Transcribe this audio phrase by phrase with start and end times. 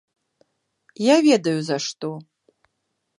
[1.13, 2.11] Я ведаю за што.